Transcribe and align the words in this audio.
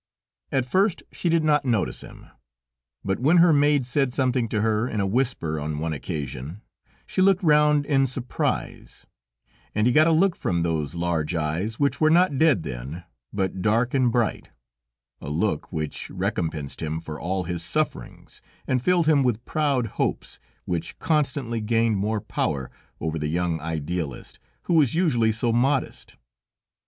At 0.51 0.65
first 0.65 1.03
she 1.11 1.29
did 1.29 1.43
not 1.43 1.63
notice 1.63 2.01
him, 2.01 2.25
but 3.05 3.19
when 3.19 3.37
her 3.37 3.53
maid 3.53 3.85
said 3.85 4.11
something 4.11 4.49
to 4.49 4.61
her 4.61 4.87
in 4.87 4.99
a 4.99 5.05
whisper 5.05 5.59
on 5.59 5.77
one 5.77 5.93
occasion, 5.93 6.63
she 7.05 7.21
looked 7.21 7.43
round 7.43 7.85
in 7.85 8.07
surprise, 8.07 9.05
and 9.75 9.85
he 9.85 9.93
got 9.93 10.07
a 10.07 10.11
look 10.11 10.35
from 10.35 10.63
those 10.63 10.95
large 10.95 11.35
eyes, 11.35 11.79
which 11.79 12.01
were 12.01 12.09
not 12.09 12.39
dead 12.39 12.63
then, 12.63 13.03
but 13.31 13.61
dark 13.61 13.93
and 13.93 14.11
bright; 14.11 14.49
a 15.21 15.29
look 15.29 15.71
which 15.71 16.09
recompensed 16.09 16.81
him 16.81 16.99
for 16.99 17.19
all 17.19 17.43
his 17.43 17.61
sufferings 17.63 18.41
and 18.65 18.81
filled 18.81 19.05
him 19.05 19.21
with 19.21 19.45
proud 19.45 19.85
hopes, 19.85 20.39
which 20.65 20.97
constantly 20.97 21.61
gained 21.61 21.95
more 21.97 22.19
power 22.21 22.71
over 22.99 23.19
the 23.19 23.27
young 23.29 23.59
Idealist, 23.59 24.39
who 24.63 24.73
was 24.73 24.95
usually 24.95 25.31
so 25.31 25.53
modest. 25.53 26.15